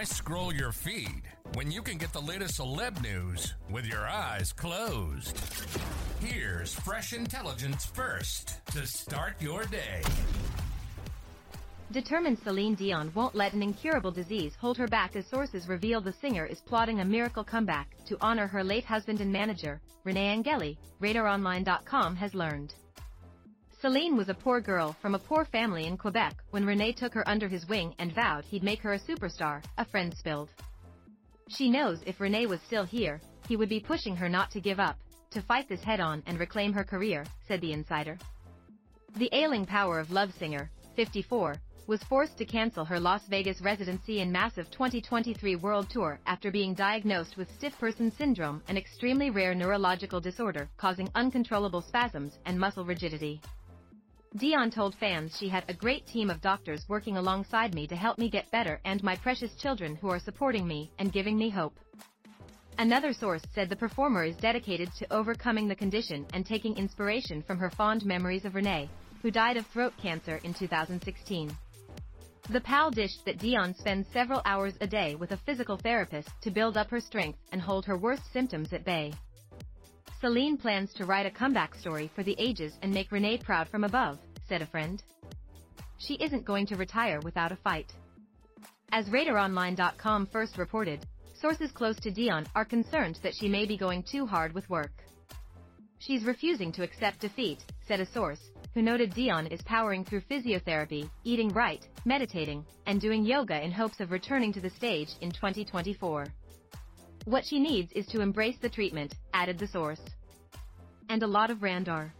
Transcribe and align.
Why 0.00 0.04
scroll 0.04 0.54
your 0.54 0.72
feed 0.72 1.24
when 1.52 1.70
you 1.70 1.82
can 1.82 1.98
get 1.98 2.10
the 2.14 2.22
latest 2.22 2.58
celeb 2.58 3.02
news 3.02 3.52
with 3.68 3.84
your 3.84 4.08
eyes 4.08 4.50
closed? 4.50 5.38
Here's 6.20 6.72
fresh 6.72 7.12
intelligence 7.12 7.84
first 7.84 8.64
to 8.68 8.86
start 8.86 9.34
your 9.42 9.66
day. 9.66 10.00
Determined 11.92 12.38
Celine 12.38 12.76
Dion 12.76 13.12
won't 13.14 13.34
let 13.34 13.52
an 13.52 13.62
incurable 13.62 14.10
disease 14.10 14.54
hold 14.58 14.78
her 14.78 14.88
back 14.88 15.16
as 15.16 15.26
sources 15.26 15.68
reveal 15.68 16.00
the 16.00 16.14
singer 16.14 16.46
is 16.46 16.62
plotting 16.62 17.00
a 17.00 17.04
miracle 17.04 17.44
comeback 17.44 17.94
to 18.06 18.16
honor 18.22 18.46
her 18.46 18.64
late 18.64 18.86
husband 18.86 19.20
and 19.20 19.30
manager, 19.30 19.82
René 20.06 20.32
Angeli, 20.32 20.78
RadarOnline.com 21.02 22.16
has 22.16 22.34
learned. 22.34 22.72
Celine 23.80 24.14
was 24.14 24.28
a 24.28 24.34
poor 24.34 24.60
girl 24.60 24.94
from 25.00 25.14
a 25.14 25.18
poor 25.18 25.46
family 25.46 25.86
in 25.86 25.96
Quebec 25.96 26.36
when 26.50 26.66
René 26.66 26.94
took 26.94 27.14
her 27.14 27.26
under 27.26 27.48
his 27.48 27.66
wing 27.66 27.94
and 27.98 28.14
vowed 28.14 28.44
he'd 28.44 28.62
make 28.62 28.82
her 28.82 28.92
a 28.92 28.98
superstar, 28.98 29.64
a 29.78 29.86
friend 29.86 30.14
spilled. 30.14 30.50
She 31.48 31.70
knows 31.70 32.02
if 32.04 32.18
René 32.18 32.46
was 32.46 32.60
still 32.60 32.84
here, 32.84 33.22
he 33.48 33.56
would 33.56 33.70
be 33.70 33.80
pushing 33.80 34.14
her 34.16 34.28
not 34.28 34.50
to 34.50 34.60
give 34.60 34.78
up, 34.78 34.98
to 35.30 35.40
fight 35.40 35.66
this 35.66 35.82
head 35.82 35.98
on 35.98 36.22
and 36.26 36.38
reclaim 36.38 36.74
her 36.74 36.84
career, 36.84 37.24
said 37.48 37.62
the 37.62 37.72
insider. 37.72 38.18
The 39.16 39.30
ailing 39.32 39.64
power 39.64 39.98
of 39.98 40.10
love 40.10 40.34
singer, 40.38 40.70
54, 40.94 41.54
was 41.86 42.04
forced 42.04 42.36
to 42.36 42.44
cancel 42.44 42.84
her 42.84 43.00
Las 43.00 43.26
Vegas 43.28 43.62
residency 43.62 44.20
and 44.20 44.30
massive 44.30 44.70
2023 44.70 45.56
world 45.56 45.88
tour 45.88 46.20
after 46.26 46.50
being 46.50 46.74
diagnosed 46.74 47.38
with 47.38 47.50
stiff 47.54 47.78
person 47.78 48.12
syndrome, 48.12 48.62
an 48.68 48.76
extremely 48.76 49.30
rare 49.30 49.54
neurological 49.54 50.20
disorder 50.20 50.68
causing 50.76 51.08
uncontrollable 51.14 51.80
spasms 51.80 52.38
and 52.44 52.60
muscle 52.60 52.84
rigidity. 52.84 53.40
Dion 54.36 54.70
told 54.70 54.94
fans 54.94 55.36
she 55.36 55.48
had 55.48 55.64
a 55.68 55.74
great 55.74 56.06
team 56.06 56.30
of 56.30 56.40
doctors 56.40 56.88
working 56.88 57.16
alongside 57.16 57.74
me 57.74 57.88
to 57.88 57.96
help 57.96 58.16
me 58.16 58.30
get 58.30 58.50
better 58.52 58.80
and 58.84 59.02
my 59.02 59.16
precious 59.16 59.56
children 59.56 59.96
who 59.96 60.08
are 60.08 60.20
supporting 60.20 60.68
me 60.68 60.92
and 61.00 61.12
giving 61.12 61.36
me 61.36 61.50
hope. 61.50 61.74
Another 62.78 63.12
source 63.12 63.42
said 63.52 63.68
the 63.68 63.74
performer 63.74 64.24
is 64.24 64.36
dedicated 64.36 64.88
to 64.94 65.12
overcoming 65.12 65.66
the 65.66 65.74
condition 65.74 66.26
and 66.32 66.46
taking 66.46 66.76
inspiration 66.76 67.42
from 67.42 67.58
her 67.58 67.70
fond 67.70 68.06
memories 68.06 68.44
of 68.44 68.52
René, 68.52 68.88
who 69.20 69.32
died 69.32 69.56
of 69.56 69.66
throat 69.66 69.94
cancer 70.00 70.40
in 70.44 70.54
2016. 70.54 71.50
The 72.50 72.60
pal 72.60 72.92
dished 72.92 73.24
that 73.24 73.38
Dion 73.38 73.74
spends 73.74 74.06
several 74.12 74.42
hours 74.44 74.74
a 74.80 74.86
day 74.86 75.16
with 75.16 75.32
a 75.32 75.36
physical 75.38 75.76
therapist 75.76 76.30
to 76.42 76.52
build 76.52 76.76
up 76.76 76.88
her 76.90 77.00
strength 77.00 77.40
and 77.50 77.60
hold 77.60 77.84
her 77.84 77.98
worst 77.98 78.32
symptoms 78.32 78.72
at 78.72 78.84
bay. 78.84 79.12
Celine 80.20 80.58
plans 80.58 80.92
to 80.94 81.06
write 81.06 81.24
a 81.24 81.30
comeback 81.30 81.74
story 81.74 82.10
for 82.14 82.22
the 82.22 82.36
ages 82.38 82.74
and 82.82 82.92
make 82.92 83.08
René 83.08 83.42
proud 83.42 83.68
from 83.70 83.84
above, 83.84 84.18
said 84.46 84.60
a 84.60 84.66
friend. 84.66 85.02
She 85.96 86.14
isn't 86.14 86.44
going 86.44 86.66
to 86.66 86.76
retire 86.76 87.20
without 87.20 87.52
a 87.52 87.56
fight. 87.56 87.90
As 88.92 89.06
RadarOnline.com 89.06 90.26
first 90.26 90.58
reported, 90.58 91.06
sources 91.40 91.72
close 91.72 91.96
to 92.00 92.10
Dion 92.10 92.46
are 92.54 92.66
concerned 92.66 93.18
that 93.22 93.34
she 93.34 93.48
may 93.48 93.64
be 93.64 93.78
going 93.78 94.02
too 94.02 94.26
hard 94.26 94.52
with 94.52 94.68
work. 94.68 94.92
She's 96.00 96.24
refusing 96.24 96.70
to 96.72 96.82
accept 96.82 97.20
defeat, 97.20 97.64
said 97.88 98.00
a 98.00 98.06
source, 98.06 98.50
who 98.74 98.82
noted 98.82 99.14
Dion 99.14 99.46
is 99.46 99.62
powering 99.62 100.04
through 100.04 100.22
physiotherapy, 100.30 101.08
eating 101.24 101.48
right, 101.48 101.86
meditating, 102.04 102.66
and 102.86 103.00
doing 103.00 103.24
yoga 103.24 103.62
in 103.64 103.72
hopes 103.72 104.00
of 104.00 104.10
returning 104.10 104.52
to 104.52 104.60
the 104.60 104.70
stage 104.70 105.08
in 105.22 105.30
2024. 105.30 106.26
What 107.26 107.44
she 107.44 107.58
needs 107.58 107.92
is 107.92 108.06
to 108.06 108.20
embrace 108.20 108.56
the 108.60 108.68
treatment, 108.68 109.14
added 109.34 109.58
the 109.58 109.66
source. 109.66 110.00
And 111.08 111.22
a 111.22 111.26
lot 111.26 111.50
of 111.50 111.62
Randar. 111.62 112.12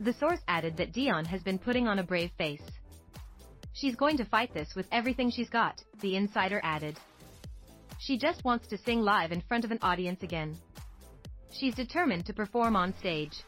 The 0.00 0.12
source 0.14 0.40
added 0.48 0.76
that 0.78 0.92
Dion 0.92 1.24
has 1.26 1.42
been 1.42 1.58
putting 1.58 1.86
on 1.86 1.98
a 1.98 2.04
brave 2.04 2.30
face. 2.36 2.62
She's 3.72 3.94
going 3.94 4.16
to 4.16 4.24
fight 4.24 4.52
this 4.52 4.74
with 4.74 4.88
everything 4.90 5.30
she's 5.30 5.48
got, 5.48 5.82
the 6.00 6.16
insider 6.16 6.60
added. 6.64 6.98
She 7.98 8.18
just 8.18 8.44
wants 8.44 8.66
to 8.68 8.78
sing 8.78 9.02
live 9.02 9.30
in 9.30 9.42
front 9.42 9.64
of 9.64 9.70
an 9.70 9.78
audience 9.82 10.22
again. 10.22 10.56
She's 11.52 11.74
determined 11.74 12.26
to 12.26 12.32
perform 12.32 12.74
on 12.76 12.94
stage. 12.98 13.42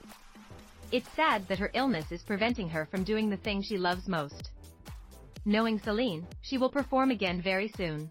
It's 0.93 1.09
sad 1.17 1.49
that 1.49 1.59
her 1.59 1.71
illness 1.75 2.13
is 2.13 2.23
preventing 2.23 2.69
her 2.69 2.87
from 2.87 3.03
doing 3.03 3.31
the 3.31 3.37
thing 3.39 3.63
she 3.63 3.79
loves 3.79 4.07
most. 4.07 4.51
Knowing 5.45 5.79
Celine, 5.81 6.27
she 6.43 6.59
will 6.59 6.71
perform 6.71 7.11
again 7.11 7.41
very 7.43 7.73
soon. 7.77 8.11